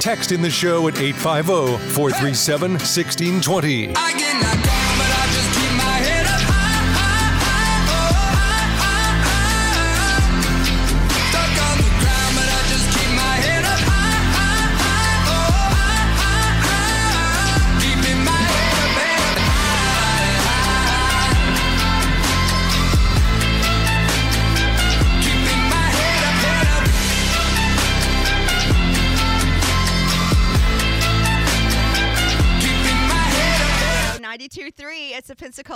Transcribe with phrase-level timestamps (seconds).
[0.00, 4.95] Text in the show at 850 437 1620.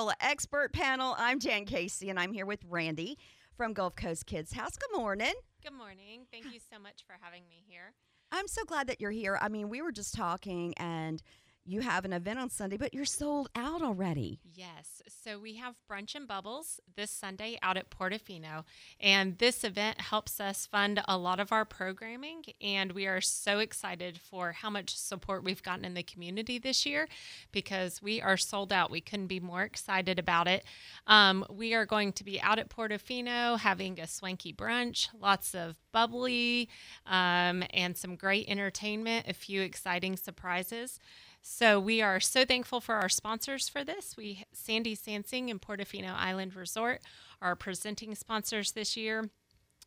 [0.01, 1.15] It's a Pensacola expert panel.
[1.19, 3.19] I'm Jan Casey, and I'm here with Randy
[3.55, 4.77] from Gulf Coast Kids House.
[4.77, 5.35] Good morning.
[5.63, 6.27] Good morning.
[6.33, 7.93] Thank you so much for having me here.
[8.33, 9.39] I'm so glad that you're here.
[9.41, 11.23] I mean, we were just talking, and
[11.65, 14.41] you have an event on Sunday, but you're sold out already.
[14.55, 15.03] Yes.
[15.23, 18.65] So we have Brunch and Bubbles this Sunday out at Portofino.
[18.99, 22.45] And this event helps us fund a lot of our programming.
[22.61, 26.87] And we are so excited for how much support we've gotten in the community this
[26.87, 27.07] year
[27.53, 28.91] because we are sold out.
[28.91, 30.65] We couldn't be more excited about it.
[31.07, 35.77] Um, we are going to be out at Portofino having a swanky brunch, lots of
[35.93, 36.69] bubbly,
[37.07, 40.99] um, and some great entertainment, a few exciting surprises.
[41.43, 44.17] So we are so thankful for our sponsors for this.
[44.17, 47.01] We Sandy Sansing and Portofino Island Resort
[47.41, 49.31] are presenting sponsors this year.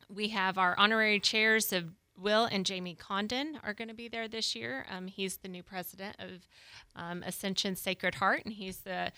[0.08, 4.28] We have our honorary chairs of Will and Jamie Condon are going to be there
[4.28, 4.86] this year.
[4.90, 6.46] Um, he's the new president of
[6.94, 9.12] um, Ascension Sacred Heart, and he's the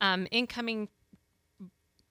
[0.00, 0.88] um, incoming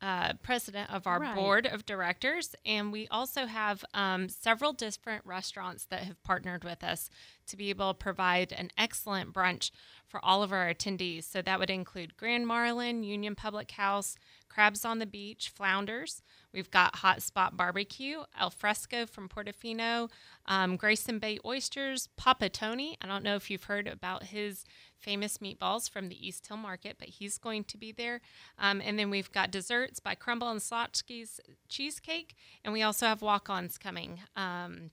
[0.01, 1.35] uh, president of our Right.
[1.35, 2.55] board of directors.
[2.65, 7.09] And we also have um, several different restaurants that have partnered with us
[7.47, 9.71] to be able to provide an excellent brunch
[10.07, 11.25] for all of our attendees.
[11.25, 14.15] So that would include Grand Marlin, Union Public House,
[14.49, 16.21] Crabs on the Beach, Flounders.
[16.53, 20.09] We've got Hot Spot Barbecue, Al Fresco from Portofino,
[20.47, 22.97] um, Grayson Bay Oysters, Papa Tony.
[23.01, 24.65] I don't know if you've heard about his
[25.01, 28.21] famous meatballs from the East Hill Market, but he's going to be there.
[28.57, 33.21] Um, and then we've got desserts by Crumbl and Slotsky's Cheesecake, and we also have
[33.21, 34.19] walk-ons coming.
[34.35, 34.91] Um,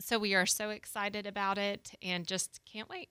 [0.00, 3.08] so we are so excited about it and just can't wait.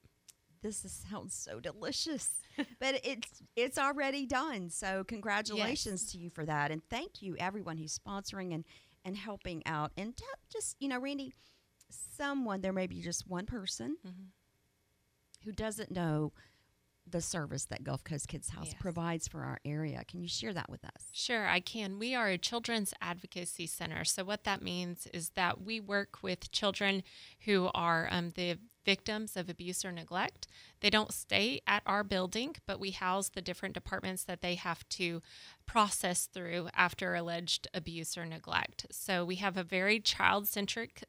[0.61, 2.29] This is, sounds so delicious,
[2.79, 4.69] but it's it's already done.
[4.69, 8.63] So congratulations to you for that, and thank you everyone who's sponsoring and
[9.03, 9.91] and helping out.
[9.97, 11.33] And t- just you know, Randy,
[12.17, 14.23] someone there may be just one person Mm-hmm.
[15.45, 16.31] Who doesn't know
[17.05, 18.75] the service that Gulf Coast Kids House Yes.
[18.79, 20.03] provides for our area.
[20.07, 21.09] Can you share that with us?
[21.11, 21.99] Sure, I can.
[21.99, 24.05] We are a children's advocacy center.
[24.05, 27.03] So, what that means is that we work with children
[27.41, 30.47] who are um, the victims of abuse or neglect.
[30.79, 34.87] They don't stay at our building, but we house the different departments that they have
[34.89, 35.21] to
[35.65, 38.87] process through after alleged abuse or neglect.
[38.91, 41.03] So, we have a very child centric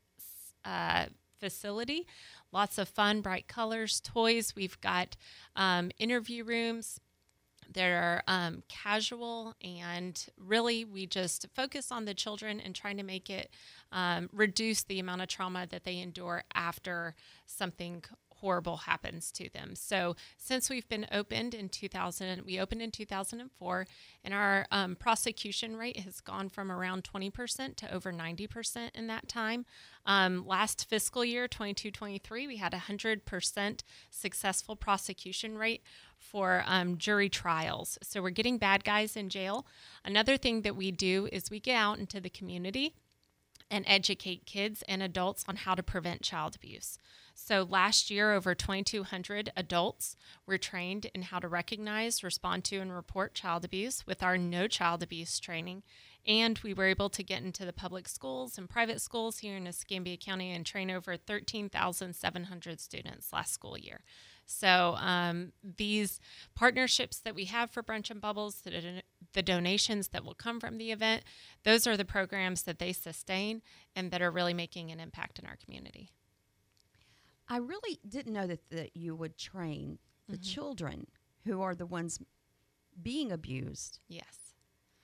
[0.65, 1.07] uh,
[1.39, 2.07] facility.
[2.53, 4.55] Lots of fun, bright colors, toys.
[4.57, 5.17] We've got
[5.57, 7.01] um, interview rooms
[7.73, 13.03] that are um, casual and really we just focus on the children and trying to
[13.03, 13.51] make it
[13.93, 17.15] um, reduce the amount of trauma that they endure after
[17.47, 18.03] something
[18.45, 19.75] horrible happens to them.
[19.75, 23.87] So since we've been opened in 2000, we opened in 2004,
[24.23, 29.29] and our um, prosecution rate has gone from around 20% to over 90% in that
[29.29, 29.65] time.
[30.05, 35.83] Um, last fiscal year, 22-23, we had 100% successful prosecution rate
[36.19, 37.99] for um, jury trials.
[38.03, 39.67] So we're getting bad guys in jail.
[40.05, 42.93] Another thing that we do is we get out into the community
[43.75, 46.97] and educate kids and adults on how to prevent child abuse.
[47.35, 52.95] So last year, over 2,200 adults were trained in how to recognize, respond to, and
[52.95, 55.83] report child abuse with our Know Child Abuse training.
[56.25, 59.67] And we were able to get into the public schools and private schools here in
[59.67, 64.03] Escambia County and train over 13,700 students last school year.
[64.47, 66.21] So um, these
[66.55, 70.61] partnerships that we have for Brunch and Bubbles, the, don- the donations that will come
[70.61, 71.25] from the event,
[71.63, 73.63] those are the programs that they sustain
[73.97, 76.11] and that are really making an impact in our community.
[77.49, 79.99] I really didn't know that, that you would train
[80.29, 81.07] the children
[81.45, 82.19] who are the ones
[83.03, 84.55] being abused Yes.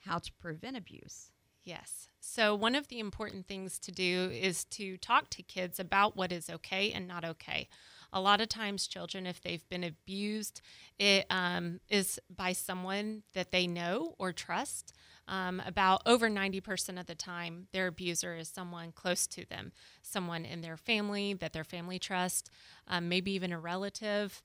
[0.05, 1.31] how to prevent abuse.
[1.63, 2.07] Yes.
[2.19, 6.31] So, one of the important things to do is to talk to kids about what
[6.31, 7.67] is okay and not okay.
[8.13, 10.61] A lot of times, children, if they've been abused,
[10.99, 14.93] it um, is by someone that they know or trust.
[15.27, 19.71] Um, about over 90% of the time, their abuser is someone close to them,
[20.01, 22.49] someone in their family that their family trust,
[22.87, 24.41] um, maybe even a relative,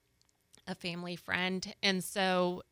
[0.69, 1.75] a family friend.
[1.83, 2.63] And so,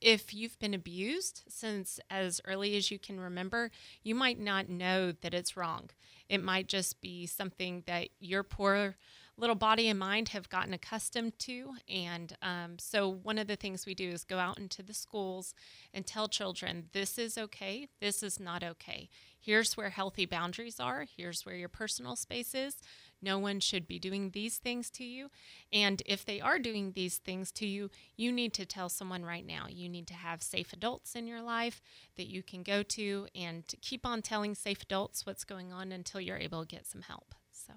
[0.00, 3.70] if you've been abused since as early as you can remember,
[4.02, 5.88] you might not know that it's wrong.
[6.28, 8.96] It might just be something that your poor
[9.36, 11.74] little body and mind have gotten accustomed to.
[11.88, 15.54] And um, so, one of the things we do is go out into the schools
[15.92, 19.08] and tell children this is okay, this is not okay.
[19.38, 22.76] Here's where healthy boundaries are, here's where your personal space is.
[23.20, 25.30] No one should be doing these things to you.
[25.72, 29.46] And if they are doing these things to you, you need to tell someone right
[29.46, 29.66] now.
[29.68, 31.80] You need to have safe adults in your life
[32.16, 36.20] that you can go to and keep on telling safe adults what's going on until
[36.20, 37.34] you're able to get some help.
[37.50, 37.74] So,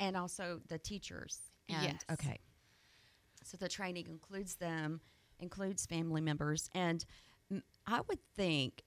[0.00, 1.38] and also the teachers.
[1.68, 2.00] And, Yes.
[2.10, 2.40] Okay.
[3.44, 5.00] So the training includes them,
[5.38, 7.04] includes family members, and
[7.86, 8.82] I would think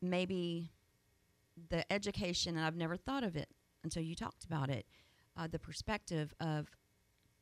[0.00, 0.72] maybe
[1.68, 3.48] the education, and I've never thought of it
[3.84, 4.86] until you talked about it,
[5.36, 6.68] uh, the perspective of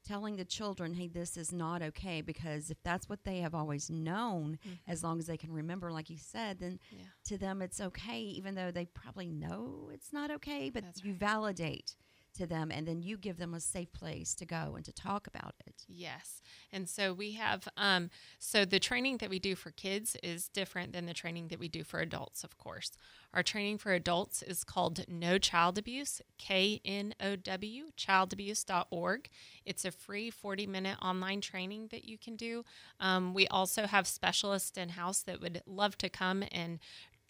[0.04, 3.90] telling the children, hey, this is not okay, because if that's what they have always
[3.90, 4.74] known, mm-hmm.
[4.90, 7.04] as long as they can remember, like you said, then Yeah.
[7.26, 11.12] to them it's okay, even though they probably know it's not okay, but That's you
[11.12, 11.20] right.
[11.20, 11.96] validate
[12.34, 15.26] to them and then you give them a safe place to go and to talk
[15.26, 15.84] about it.
[15.88, 16.40] Yes.
[16.72, 20.92] And so we have, um, so the training that we do for kids is different
[20.92, 22.92] than the training that we do for adults, of course.
[23.32, 29.28] Our training for adults is called Know Child Abuse, K N O W, childabuse.org.
[29.64, 32.64] It's a free 40 minute online training that you can do.
[32.98, 36.80] Um, we also have specialists in house that would love to come and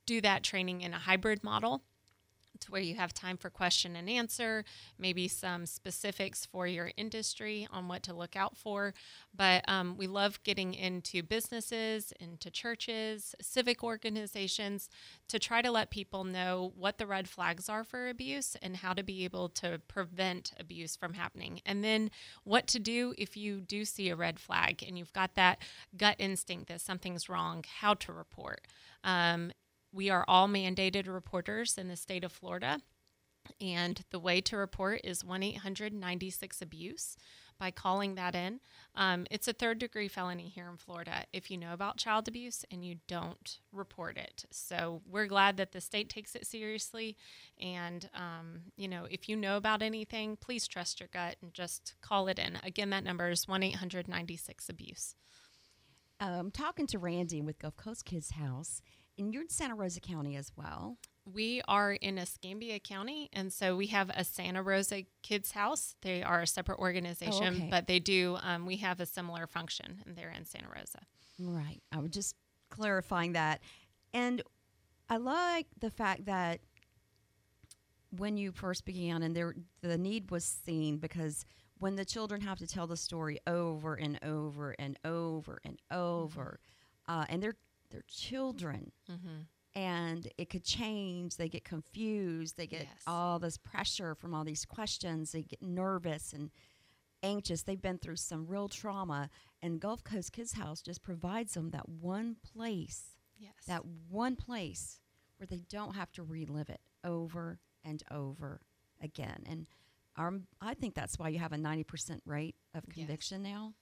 [0.06, 1.82] do that training in a hybrid model
[2.60, 4.64] to where you have time for question and answer,
[4.98, 8.94] maybe some specifics for your industry on what to look out for.
[9.34, 14.88] But um, we love getting into businesses, into churches, civic organizations
[15.28, 18.92] to try to let people know what the red flags are for abuse and how
[18.92, 21.60] to be able to prevent abuse from happening.
[21.64, 22.10] And then
[22.44, 25.58] what to do if you do see a red flag and you've got that
[25.96, 28.66] gut instinct that something's wrong, how to report.
[29.04, 29.52] Um,
[29.92, 32.80] we are all mandated reporters in the state of Florida.
[33.60, 37.16] And the way to report is 1 800 96 Abuse
[37.60, 38.58] by calling that in.
[38.96, 42.64] Um, it's a third degree felony here in Florida if you know about child abuse
[42.70, 44.46] and you don't report it.
[44.50, 47.16] So we're glad that the state takes it seriously.
[47.60, 51.94] And, um, you know, if you know about anything, please trust your gut and just
[52.00, 52.58] call it in.
[52.64, 55.14] Again, that number is 1 800 96 Abuse.
[56.18, 58.82] Um, talking to Randy with Gulf Coast Kids House,
[59.20, 60.96] and you're in Santa Rosa County as well.
[61.26, 65.94] We are in Escambia County, and so we have a Santa Rosa Kids House.
[66.02, 67.68] They are a separate organization, okay.
[67.70, 68.38] but they do.
[68.42, 71.00] Um, we have a similar function, and they're in Santa Rosa.
[71.38, 71.80] Right.
[71.92, 72.34] I was just
[72.70, 73.60] clarifying that.
[74.14, 74.42] And
[75.08, 76.60] I like the fact that
[78.16, 81.44] when you first began and there the need was seen because
[81.78, 86.58] when the children have to tell the story over and over and over and over
[87.06, 87.56] uh, and they're
[87.90, 89.40] they're children mm-hmm.
[89.74, 93.02] and it could change they get confused they get Yes.
[93.06, 96.50] all this pressure from all these questions they get nervous and
[97.22, 97.62] anxious.
[97.62, 99.28] They've been through some real trauma,
[99.62, 103.52] and Gulf Coast Kids House just provides them that one place, Yes.
[103.66, 105.00] that one place
[105.36, 108.60] where they don't have to relive it over and over
[109.02, 109.42] again.
[109.46, 109.66] And
[110.16, 110.32] our,
[110.62, 112.94] I think that's why you have a 90% rate of Yes.
[112.96, 113.74] conviction now.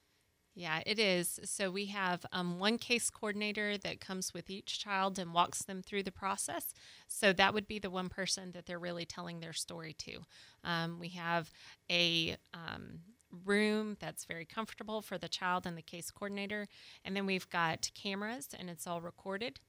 [0.58, 1.38] Yeah, it is.
[1.44, 5.82] So we have um, one case coordinator that comes with each child and walks them
[5.82, 6.74] through the process.
[7.06, 10.18] So that would be the one person that they're really telling their story to.
[10.64, 11.52] Um, we have
[11.88, 13.02] a um,
[13.44, 16.66] room that's very comfortable for the child and the case coordinator.
[17.04, 19.60] And then we've got cameras and it's all recorded.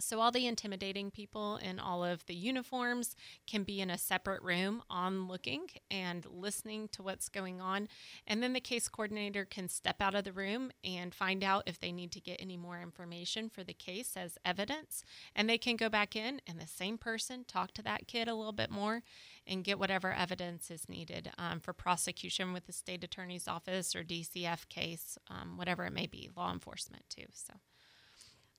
[0.00, 3.16] So all the intimidating people in all of the uniforms
[3.48, 7.88] can be in a separate room on looking and listening to what's going on.
[8.24, 11.80] And then the case coordinator can step out of the room and find out if
[11.80, 15.02] they need to get any more information for the case as evidence.
[15.34, 18.36] And they can go back in and the same person talk to that kid a
[18.36, 19.02] little bit more
[19.48, 24.04] and get whatever evidence is needed um, for prosecution with the state attorney's office or
[24.04, 27.26] DCF case, um, whatever it may be, law enforcement too.
[27.32, 27.54] So.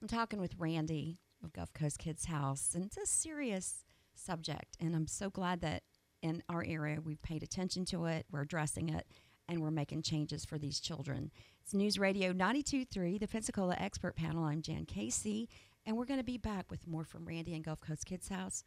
[0.02, 4.78] I'm talking with Randy of Gulf Coast Kids House, and it's a serious subject.
[4.80, 5.84] And I'm so glad that
[6.22, 9.08] in our area we've paid attention to it, we're addressing it,
[9.48, 11.32] and we're making changes for these children.
[11.64, 14.44] It's News Radio 92.3, the Pensacola Expert Panel.
[14.44, 15.50] I'm Jan Casey,
[15.86, 18.64] and we're going to be back with more from Randy and Gulf Coast Kids House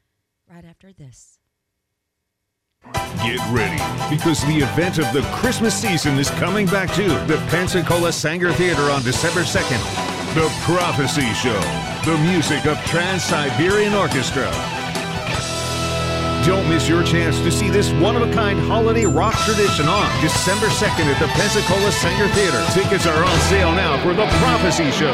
[0.49, 1.38] right after this.
[3.23, 3.79] Get ready
[4.12, 8.91] because the event of the Christmas season is coming back to the Pensacola Saenger Theater
[8.91, 10.12] on December 2nd.
[10.35, 11.61] The Prophecy Show,
[12.07, 14.51] the music of Trans Siberian Orchestra.
[16.47, 20.09] Don't miss your chance to see this one of a kind holiday rock tradition on
[20.23, 22.65] December 2nd at the Pensacola Saenger Theater.
[22.73, 25.12] Tickets are on sale now for the Prophecy Show.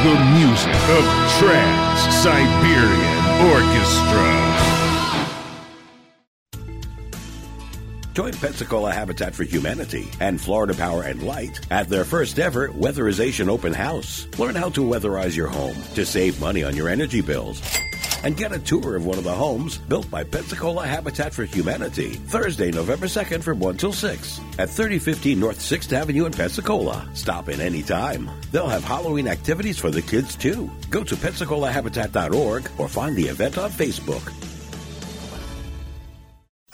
[0.00, 1.04] The music of
[1.36, 4.53] Trans Siberian Orchestra.
[8.14, 13.48] Join Pensacola Habitat for Humanity and Florida Power and Light at their first ever Weatherization
[13.48, 14.28] Open House.
[14.38, 17.60] Learn how to weatherize your home to save money on your energy bills.
[18.22, 22.10] And get a tour of one of the homes built by Pensacola Habitat for Humanity
[22.10, 27.08] Thursday, November 2nd from 1 till 6 at 3015 North 6th Avenue in Pensacola.
[27.14, 28.30] Stop in any time.
[28.52, 30.70] They'll have Halloween activities for the kids too.
[30.88, 34.32] Go to PensacolaHabitat.org or find the event on Facebook.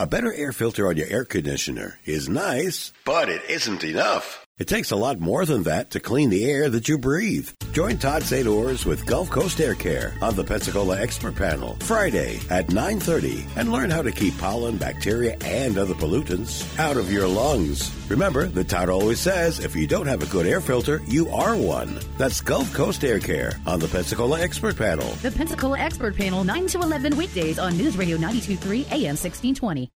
[0.00, 4.46] A better air filter on your air conditioner is nice, but it isn't enough.
[4.60, 7.48] It takes a lot more than that to clean the air that you breathe.
[7.72, 8.46] Join Todd St.
[8.46, 13.72] Ors with Gulf Coast Air Care on the Pensacola Expert Panel Friday at 9:30 and
[13.72, 17.90] learn how to keep pollen, bacteria, and other pollutants out of your lungs.
[18.10, 21.56] Remember that Todd always says if you don't have a good air filter, you are
[21.56, 21.98] one.
[22.18, 25.08] That's Gulf Coast Air Care on the Pensacola Expert Panel.
[25.22, 29.88] The Pensacola Expert Panel, 9 to 11 weekdays on News Radio 923 AM 1620.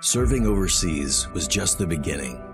[0.00, 2.53] Serving overseas was just the beginning.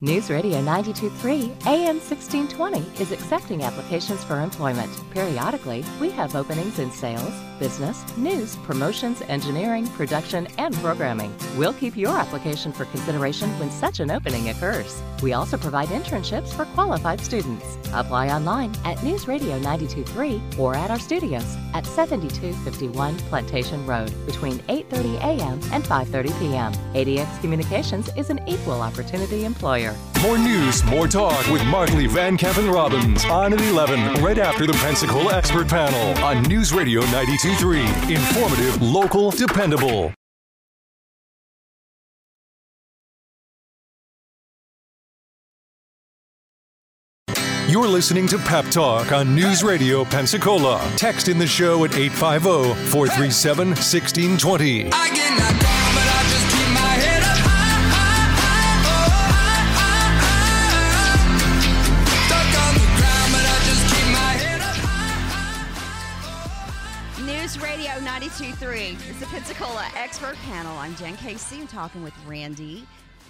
[0.00, 4.96] News Radio 923 AM 1620 is accepting applications for employment.
[5.10, 11.34] Periodically, we have openings in sales, business, news, promotions, engineering, production, and programming.
[11.56, 15.02] We'll keep your application for consideration when such an opening occurs.
[15.20, 17.76] We also provide internships for qualified students.
[17.92, 24.58] Apply online at News Radio 923 or at our studios at 7251 Plantation Road between
[24.68, 25.60] 8:30 a.m.
[25.72, 26.72] and 5:30 p.m.
[26.94, 29.87] ADX Communications is an equal opportunity employer.
[30.22, 34.72] More news, more talk with Markley Van Kevin Robbins on at 11, right after the
[34.74, 38.10] Pensacola Expert Panel on News Radio 92.3.
[38.10, 40.12] Informative, local, dependable.
[47.68, 50.80] You're listening to Pep Talk on News Radio Pensacola.
[50.96, 54.90] Text in the show at 850 437 1620.
[69.38, 70.76] Pensacola Expert Panel.
[70.78, 71.60] I'm Jen Casey.
[71.60, 72.84] I'm talking with Randy,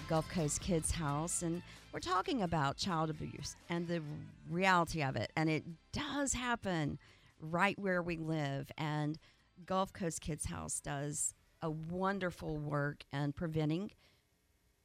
[0.07, 1.61] Gulf Coast Kids House, and
[1.93, 4.01] we're talking about child abuse and the
[4.49, 5.31] reality of it.
[5.37, 5.63] And it
[5.93, 6.97] does happen
[7.39, 8.71] right where we live.
[8.75, 9.19] And
[9.67, 13.91] Gulf Coast Kids House does a wonderful work in preventing,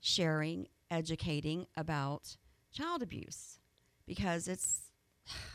[0.01, 2.37] sharing, educating about
[2.71, 3.59] child abuse
[4.07, 4.91] because it's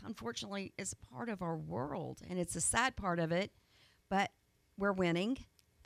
[0.04, 3.52] unfortunately it's part of our world and it's a sad part of it
[4.08, 4.32] but
[4.76, 5.36] we're winning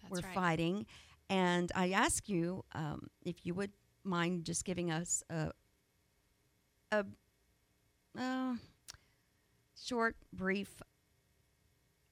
[0.04, 0.34] That's we're right.
[0.34, 0.86] fighting
[1.30, 3.72] and i ask you um, if you would
[4.04, 5.50] mind just giving us a
[6.92, 7.04] a,
[8.18, 8.54] uh,
[9.76, 10.82] short brief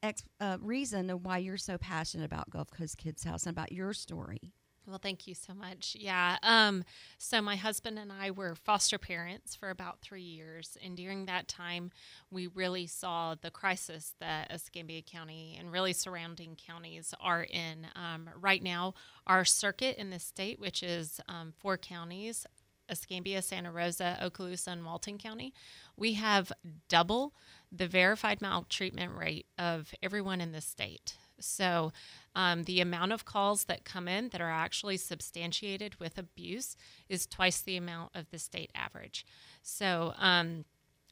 [0.03, 3.73] ex- uh, reason of why you're so passionate about gulf coast kids house and about
[3.73, 4.53] your story
[4.87, 5.97] Well, thank you so much.
[5.99, 6.39] Yeah.
[6.43, 6.83] Um,
[7.17, 11.47] so my husband and I were foster parents for about three years, and during that
[11.47, 11.93] time,
[12.31, 17.87] we really saw the crisis that Escambia County and really surrounding counties are in.
[17.95, 18.95] Um, right now,
[19.27, 22.45] our circuit in the state, which is um, four counties.
[22.91, 25.55] Escambia, Santa Rosa, Okaloosa, and Walton County,
[25.97, 26.53] we have
[26.89, 27.33] double
[27.71, 31.17] the verified maltreatment rate of everyone in the state.
[31.41, 31.93] So,
[32.35, 36.77] um, the amount of calls that come in that are actually substantiated with abuse
[37.09, 39.27] is twice the amount of the state average.
[39.63, 40.65] So, um,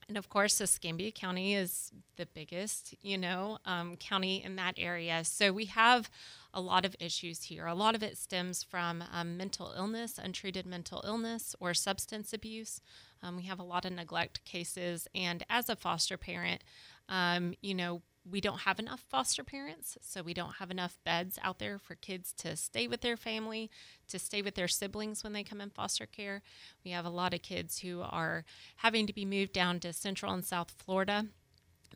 [0.08, 5.22] and of course, Escambia County is the biggest, you know, um, county in that area.
[5.24, 6.10] So we have
[6.52, 7.66] a lot of issues here.
[7.66, 12.80] A lot of it stems from um, mental illness, untreated mental illness, or substance abuse.
[13.22, 15.06] Um, we have a lot of neglect cases.
[15.14, 16.64] And as a foster parent,
[17.08, 21.38] um, you know, we don't have enough foster parents, so we don't have enough beds
[21.42, 23.70] out there for kids to stay with their family,
[24.08, 26.42] to stay with their siblings when they come in foster care.
[26.84, 28.44] We have a lot of kids who are
[28.76, 31.26] having to be moved down to Central and South Florida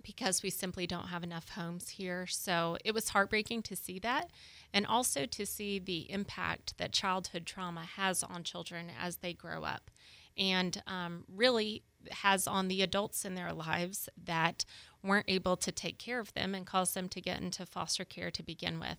[0.03, 2.27] because we simply don't have enough homes here.
[2.27, 4.31] So it was heartbreaking to see that
[4.73, 9.63] and also to see the impact that childhood trauma has on children as they grow
[9.63, 9.91] up
[10.37, 14.65] and um, really has on the adults in their lives that
[15.03, 18.31] weren't able to take care of them and caused them to get into foster care
[18.31, 18.99] to begin with.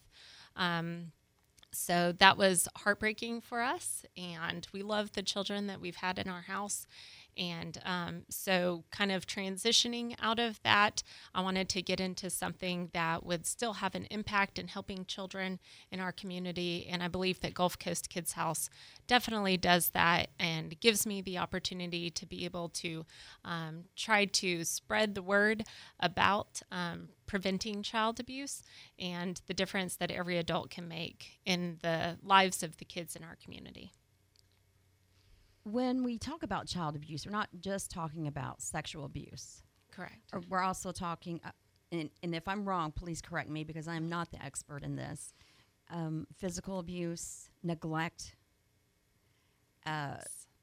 [0.56, 1.12] Um,
[1.72, 6.30] so that was heartbreaking for us, and we love the children that we've had in
[6.30, 6.88] our house.
[7.38, 12.90] And um, so, kind of transitioning out of that, I wanted to get into something
[12.94, 15.60] that would still have an impact in helping children
[15.92, 16.88] in our community.
[16.90, 18.70] And I believe that Gulf Coast Kids House
[19.08, 23.06] definitely does that and gives me the opportunity to be able to
[23.44, 25.64] um, try to spread the word
[26.00, 28.64] about um, preventing child abuse
[28.98, 33.24] and the difference that every adult can make in the lives of the kids in
[33.24, 33.92] our community.
[35.66, 39.64] When we talk about child abuse, we're not just talking about sexual abuse.
[39.92, 40.20] Correct.
[40.32, 41.50] Or we're also talking, uh,
[41.92, 45.34] and, and if I'm wrong, please correct me because I'm not the expert in this.
[45.90, 48.36] Um, physical abuse, neglect,
[49.88, 50.18] uh,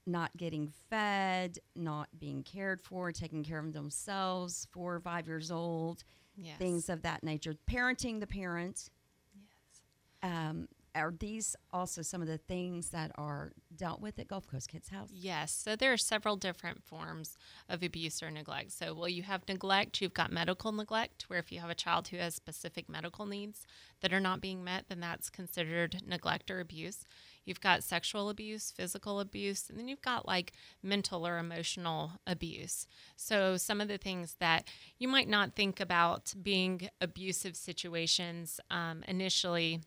[0.07, 5.51] not getting fed, not being cared for, taking care of themselves, four or five years
[5.51, 6.05] old,
[6.37, 6.59] Yes.
[6.59, 7.55] things of that nature.
[7.71, 8.89] Parenting the parent.
[9.35, 10.31] Yes.
[10.33, 14.69] Um, are these also some of the things that are dealt with at Gulf Coast
[14.69, 15.11] Kids House?
[15.13, 15.53] Yes.
[15.53, 17.37] So there are several different forms
[17.69, 18.73] of abuse or neglect.
[18.73, 22.09] So, well, you have neglect, you've got medical neglect, where if you have a child
[22.09, 23.67] who has specific medical needs
[24.01, 27.05] that are not being met, then that's considered neglect or abuse.
[27.45, 32.87] You've got sexual abuse, physical abuse, and then you've got like mental or emotional abuse.
[33.17, 34.69] So, some of the things that
[34.99, 39.81] you might not think about being abusive situations um, initially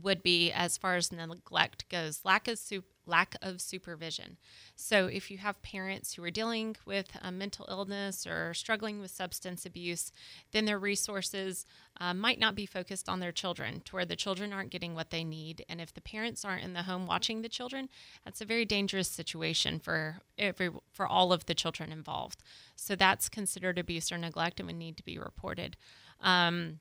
[0.00, 4.36] would be as far as neglect goes lack of sup- lack of supervision.
[4.74, 9.12] So if you have parents who are dealing with a mental illness or struggling with
[9.12, 10.10] substance abuse
[10.52, 11.64] then their resources
[12.00, 15.10] uh, might not be focused on their children to where the children aren't getting what
[15.10, 15.64] they need.
[15.68, 17.88] And if the parents aren't in the home watching the children
[18.24, 22.42] that's a very dangerous situation for every for all of the children involved.
[22.74, 25.76] So that's considered abuse or neglect and would need to be reported.
[26.20, 26.80] Um,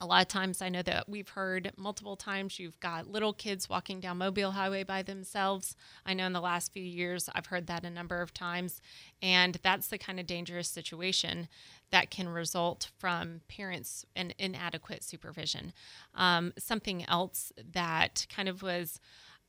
[0.00, 3.68] a lot of times I know that we've heard multiple times you've got little kids
[3.68, 5.76] walking down Mobile Highway by themselves.
[6.06, 8.80] I know in the last few years I've heard that a number of times.
[9.20, 11.48] And that's the kind of dangerous situation
[11.90, 15.74] that can result from parents and inadequate supervision.
[16.14, 19.00] Um, something else that kind of was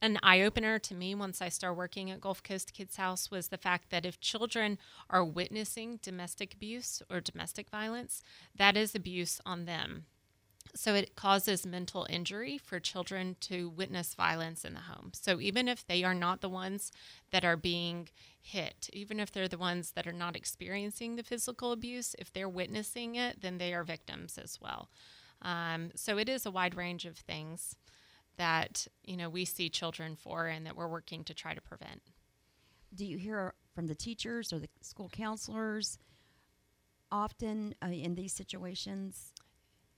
[0.02, 3.50] an eye opener to me once I started working at Gulf Coast Kids House was
[3.50, 8.24] the fact that if children are witnessing domestic abuse or domestic violence,
[8.56, 10.08] that is abuse on them.
[10.74, 15.12] So it causes mental injury for children to witness violence in the home.
[15.14, 16.92] So even if they are not the ones
[17.32, 21.72] that are being hit, even if they're the ones that are not experiencing the physical
[21.72, 24.90] abuse, if they're witnessing it, then they are victims as well.
[25.42, 27.76] Um, so it is a wide range of things
[28.38, 32.02] that you know we see children for and that we're working to try to prevent.
[32.94, 35.98] Do you hear from the teachers or the school counselors
[37.12, 39.34] often uh, in these situations?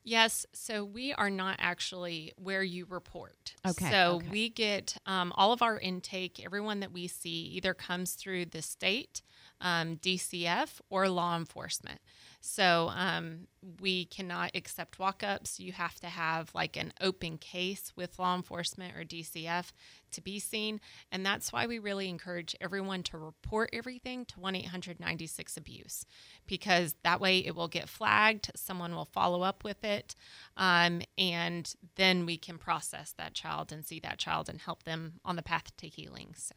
[0.03, 3.53] Yes, so we are not actually where you report.
[3.65, 4.27] Okay, So okay.
[4.29, 8.61] we get um, all of our intake, everyone that we see either comes through the
[8.61, 9.21] state,
[9.61, 11.99] um, DCF, or law enforcement.
[12.45, 13.47] So um,
[13.79, 15.61] we cannot accept walk ups.
[15.61, 19.71] You have to have like an open case with law enforcement or DCF
[20.11, 20.81] to be seen.
[21.09, 26.05] And that's why we really encourage everyone to report everything to 1 800 96 Abuse
[26.45, 30.13] because that way it will get flagged, someone will follow up with it,
[30.57, 35.13] um, and then we can process that child and see that child and help them
[35.23, 36.33] on the path to healing.
[36.37, 36.55] So.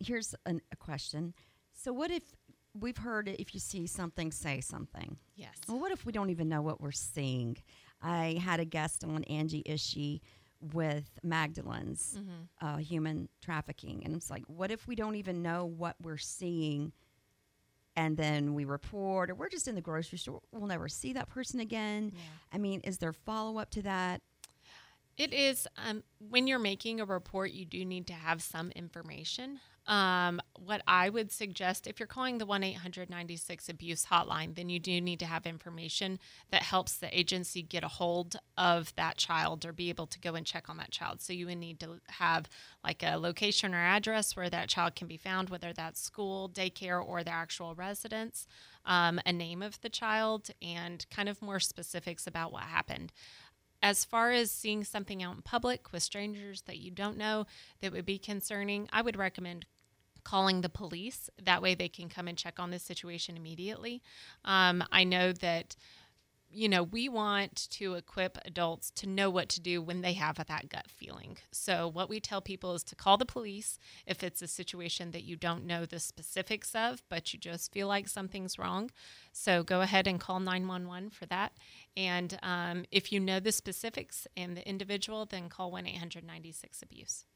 [0.00, 1.34] Here's an, a question.
[1.72, 2.22] So, what if
[2.78, 5.16] we've heard if you see something, say something?
[5.36, 5.54] Yes.
[5.68, 7.56] Well, what if we don't even know what we're seeing?
[8.02, 10.20] I had a guest on Angie Ishii
[10.74, 12.18] with Magdalene's
[12.60, 16.92] uh, human trafficking, and it's like, what if we don't even know what we're seeing,
[17.96, 21.28] and then we report, or we're just in the grocery store, we'll never see that
[21.28, 22.12] person again.
[22.52, 24.22] I mean, is there follow up to that?
[25.16, 29.60] It is um, when you're making a report, you do need to have some information.
[29.86, 34.68] Um, what I would suggest if you're calling the 1 800 96 abuse hotline, then
[34.68, 36.18] you do need to have information
[36.50, 40.34] that helps the agency get a hold of that child or be able to go
[40.34, 41.20] and check on that child.
[41.20, 42.48] So you would need to have
[42.84, 47.04] like a location or address where that child can be found, whether that's school, daycare,
[47.04, 48.46] or their actual residence,
[48.84, 53.12] um, a name of the child, and kind of more specifics about what happened
[53.82, 57.46] as far as seeing something out in public with strangers that you don't know
[57.80, 59.66] that would be concerning, I would recommend
[60.22, 61.30] calling the police.
[61.42, 64.02] That way they can come and check on this situation immediately.
[64.44, 65.76] Um, I know that.
[66.52, 70.34] You know, we want to equip adults to know what to do when they have
[70.34, 71.38] that gut feeling.
[71.52, 75.22] So, what we tell people is to call the police if it's a situation that
[75.22, 78.90] you don't know the specifics of, but you just feel like something's wrong.
[79.32, 81.52] So, go ahead and call 911 for that.
[81.96, 86.82] And um, if you know the specifics and the individual, then call 1 800 96
[86.82, 87.26] Abuse.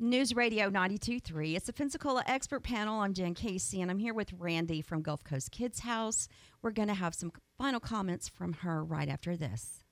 [0.00, 1.56] News Radio 92.3.
[1.56, 3.00] It's the Pensacola Expert Panel.
[3.00, 6.28] I'm Jen Casey, and I'm here with Randy from Gulf Coast Kids House.
[6.62, 9.82] We're going to have some final comments from her right after this.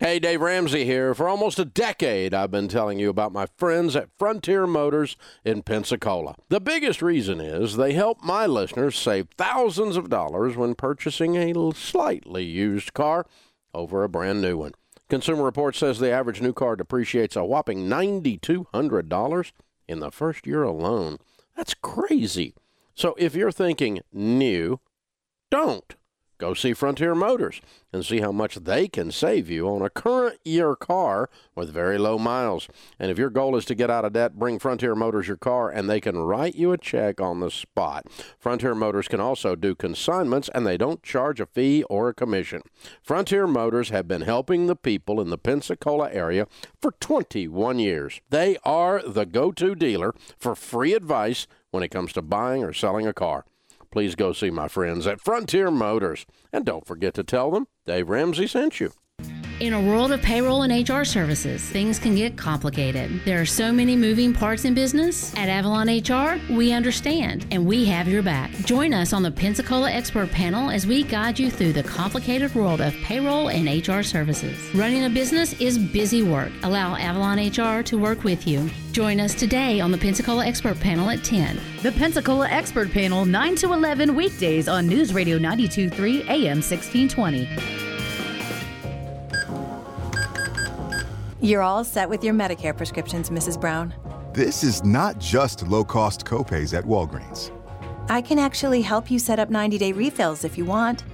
[0.00, 1.14] Hey, Dave Ramsey here.
[1.14, 5.62] For almost a decade, I've been telling you about my friends at Frontier Motors in
[5.62, 6.34] Pensacola.
[6.48, 11.72] The biggest reason is they help my listeners save thousands of dollars when purchasing a
[11.74, 13.26] slightly used car
[13.72, 14.72] over a brand new one.
[15.08, 19.52] Consumer Reports says the average new car depreciates a whopping $9,200
[19.88, 21.18] in the first year alone.
[21.56, 22.54] That's crazy.
[22.94, 24.80] So if you're thinking new,
[25.50, 25.96] don't.
[26.38, 27.60] Go see Frontier Motors
[27.92, 31.98] and see how much they can save you on a current year car with very
[31.98, 32.68] low miles.
[32.96, 35.68] And if your goal is to get out of debt, bring Frontier Motors your car
[35.68, 38.06] and they can write you a check on the spot.
[38.38, 42.62] Frontier Motors can also do consignments and they don't charge a fee or a commission.
[43.02, 46.46] Frontier Motors have been helping the people in the Pensacola area
[46.80, 48.20] for 21 years.
[48.30, 52.72] They are the go to dealer for free advice when it comes to buying or
[52.72, 53.44] selling a car
[53.90, 56.26] please go see my friends at Frontier Motors.
[56.52, 58.92] And don't forget to tell them Dave Ramsey sent you.
[59.60, 63.20] In a world of payroll and HR services, things can get complicated.
[63.24, 65.34] There are so many moving parts in business.
[65.34, 68.52] At Avalon HR, we understand and we have your back.
[68.66, 72.80] Join us on the Pensacola Expert Panel as we guide you through the complicated world
[72.80, 74.56] of payroll and HR services.
[74.76, 76.52] Running a business is busy work.
[76.62, 78.70] Allow Avalon HR to work with you.
[78.92, 81.58] Join us today on the Pensacola Expert Panel at 10.
[81.82, 87.87] The Pensacola Expert Panel, 9 to 11 weekdays on News Radio 923 AM 1620.
[91.40, 93.60] You're all set with your Medicare prescriptions, Mrs.
[93.60, 93.94] Brown.
[94.34, 97.52] This is not just low cost copays at Walgreens.
[98.08, 101.04] I can actually help you set up 90 day refills if you want.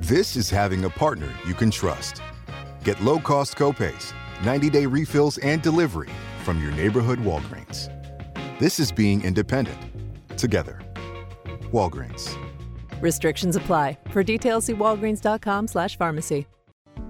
[0.00, 2.20] This is having a partner you can trust.
[2.82, 4.12] Get low cost copays,
[4.44, 6.10] 90 day refills, and delivery
[6.44, 7.94] from your neighborhood Walgreens.
[8.58, 9.78] This is being independent.
[10.36, 10.80] Together.
[11.72, 12.36] Walgreens.
[13.00, 13.98] Restrictions apply.
[14.10, 16.46] For details, see walgreens.com slash pharmacy.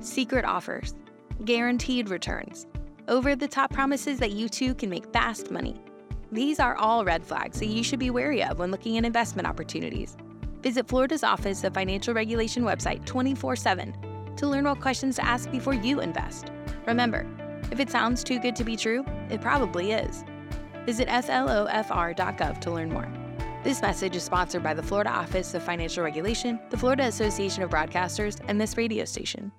[0.00, 0.94] Secret offers.
[1.44, 2.66] Guaranteed returns.
[3.06, 5.80] Over the top promises that you too can make fast money.
[6.32, 9.46] These are all red flags that you should be wary of when looking at investment
[9.46, 10.16] opportunities.
[10.62, 15.50] Visit Florida's Office of Financial Regulation website 24 7 to learn what questions to ask
[15.50, 16.50] before you invest.
[16.86, 17.24] Remember,
[17.70, 20.24] if it sounds too good to be true, it probably is.
[20.86, 23.08] Visit flofr.gov to learn more.
[23.62, 27.70] This message is sponsored by the Florida Office of Financial Regulation, the Florida Association of
[27.70, 29.52] Broadcasters, and this radio station.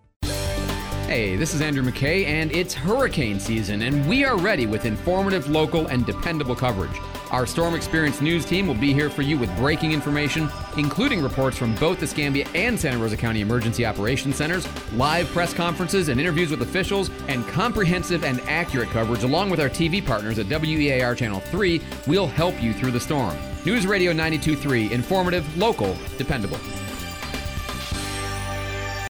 [1.10, 5.50] Hey, this is Andrew McKay, and it's hurricane season, and we are ready with informative,
[5.50, 6.96] local, and dependable coverage.
[7.32, 11.58] Our Storm Experience news team will be here for you with breaking information, including reports
[11.58, 16.22] from both the Escambia and Santa Rosa County Emergency Operations Centers, live press conferences and
[16.22, 21.16] interviews with officials, and comprehensive and accurate coverage along with our TV partners at WEAR
[21.16, 23.36] Channel 3 we'll help you through the storm.
[23.66, 26.60] News Radio 923, informative, local, dependable.